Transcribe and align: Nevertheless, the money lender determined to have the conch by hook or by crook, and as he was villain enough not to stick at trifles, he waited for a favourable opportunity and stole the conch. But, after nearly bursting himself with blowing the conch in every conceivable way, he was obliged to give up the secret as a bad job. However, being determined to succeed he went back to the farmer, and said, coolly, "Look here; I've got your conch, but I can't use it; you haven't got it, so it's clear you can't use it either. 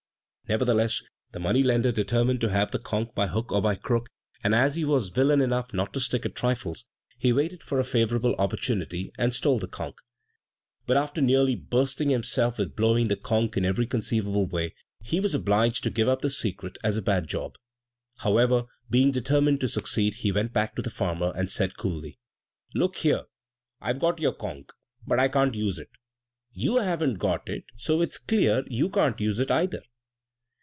Nevertheless, 0.49 1.01
the 1.31 1.39
money 1.39 1.63
lender 1.63 1.93
determined 1.93 2.41
to 2.41 2.49
have 2.49 2.71
the 2.71 2.79
conch 2.79 3.15
by 3.15 3.27
hook 3.27 3.53
or 3.53 3.61
by 3.61 3.75
crook, 3.75 4.09
and 4.43 4.53
as 4.53 4.75
he 4.75 4.83
was 4.83 5.07
villain 5.09 5.39
enough 5.39 5.73
not 5.73 5.93
to 5.93 6.01
stick 6.01 6.25
at 6.25 6.35
trifles, 6.35 6.83
he 7.17 7.31
waited 7.31 7.63
for 7.63 7.79
a 7.79 7.85
favourable 7.85 8.35
opportunity 8.37 9.13
and 9.17 9.33
stole 9.33 9.59
the 9.59 9.67
conch. 9.69 9.95
But, 10.85 10.97
after 10.97 11.21
nearly 11.21 11.55
bursting 11.55 12.09
himself 12.09 12.57
with 12.57 12.75
blowing 12.75 13.07
the 13.07 13.15
conch 13.15 13.55
in 13.55 13.63
every 13.63 13.85
conceivable 13.87 14.45
way, 14.45 14.75
he 14.99 15.21
was 15.21 15.33
obliged 15.33 15.83
to 15.83 15.89
give 15.89 16.09
up 16.09 16.21
the 16.21 16.29
secret 16.29 16.77
as 16.83 16.97
a 16.97 17.01
bad 17.01 17.27
job. 17.29 17.55
However, 18.17 18.65
being 18.89 19.11
determined 19.11 19.61
to 19.61 19.69
succeed 19.69 20.15
he 20.15 20.33
went 20.33 20.51
back 20.51 20.75
to 20.75 20.81
the 20.81 20.89
farmer, 20.89 21.31
and 21.33 21.49
said, 21.49 21.77
coolly, 21.77 22.19
"Look 22.75 22.97
here; 22.97 23.23
I've 23.79 24.01
got 24.01 24.19
your 24.19 24.33
conch, 24.33 24.69
but 25.07 25.17
I 25.17 25.29
can't 25.29 25.55
use 25.55 25.79
it; 25.79 25.91
you 26.51 26.75
haven't 26.75 27.19
got 27.19 27.47
it, 27.47 27.63
so 27.77 28.01
it's 28.01 28.17
clear 28.17 28.65
you 28.67 28.89
can't 28.89 29.21
use 29.21 29.39
it 29.39 29.49
either. 29.49 29.83